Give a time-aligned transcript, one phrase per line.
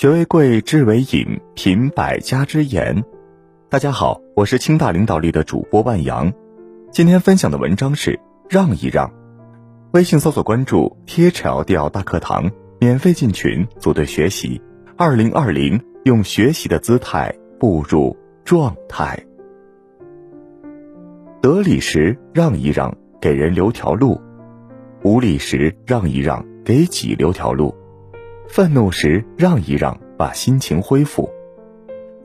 [0.00, 3.04] 学为贵，知为引，品百家之言。
[3.68, 6.32] 大家好，我是清大领导力的主播万阳。
[6.90, 8.18] 今天分享的文章是
[8.48, 9.12] 让一让。
[9.92, 12.50] 微信搜索关注 T H L D L 大课堂，
[12.80, 14.62] 免费进群组队学习。
[14.96, 19.22] 二零二零，用学习的姿态步入状态。
[21.42, 24.18] 得理时让一让，给人留条路；
[25.02, 27.74] 无理时让一让，给己留条路。
[28.52, 31.30] 愤怒时让一让，把心情恢复；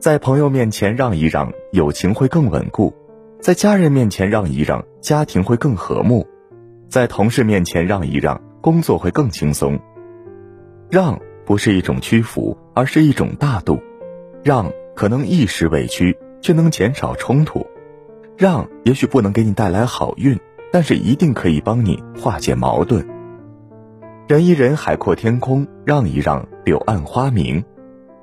[0.00, 2.92] 在朋友面前让一让，友情会更稳固；
[3.40, 6.26] 在家人面前让一让，家庭会更和睦；
[6.88, 9.78] 在同事面前让一让，工作会更轻松。
[10.90, 13.80] 让不是一种屈服，而是一种大度。
[14.42, 17.64] 让可能一时委屈，却能减少冲突；
[18.36, 20.36] 让也许不能给你带来好运，
[20.72, 23.06] 但是一定可以帮你化解矛盾。
[24.28, 27.64] 人一人，海阔天空；让一让，柳暗花明。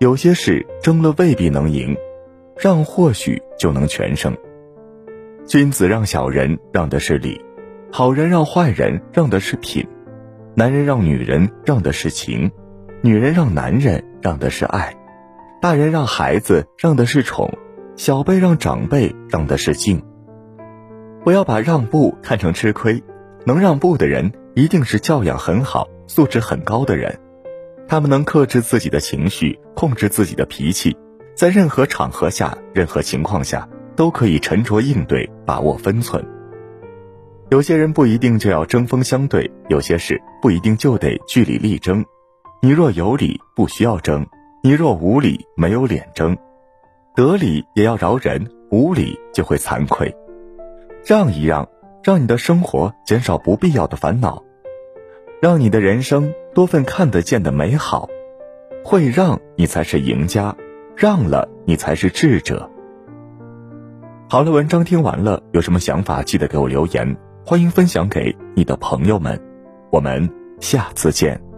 [0.00, 1.96] 有些事争了未必能赢，
[2.58, 4.36] 让或许就能全胜。
[5.46, 7.40] 君子让小人，让的是理；
[7.92, 9.86] 好人让坏人，让的是品；
[10.56, 12.50] 男人让女人，让的是情；
[13.00, 14.92] 女人让男人，让的是爱；
[15.62, 17.48] 大人让孩子，让的是宠；
[17.94, 20.02] 小辈让长辈，让的是敬。
[21.22, 23.00] 不要把让步看成吃亏，
[23.44, 24.32] 能让步的人。
[24.56, 27.18] 一定是教养很好、素质很高的人，
[27.88, 30.96] 他们能克制自己的情绪，控制自己的脾气，
[31.34, 36.24] 在任何场合下、任何情况下都可以沉着应对，把握分寸。
[37.50, 42.04] 有些人不一定就要针锋相对，有些事不一定就得据理力争。
[42.62, 44.24] 你若有理，不需要争；
[44.62, 46.38] 你若无理，没有脸争。
[47.16, 50.14] 得理也要饶人，无理就会惭愧。
[51.04, 51.68] 让一让。
[52.04, 54.44] 让你的生活减少不必要的烦恼，
[55.40, 58.10] 让你的人生多份看得见的美好。
[58.84, 60.54] 会让你才是赢家，
[60.94, 62.70] 让了你才是智者。
[64.28, 67.16] 好了，文章听完了，有什么想法记得给我留言，
[67.46, 69.40] 欢迎分享给你的朋友们。
[69.90, 71.53] 我们下次见。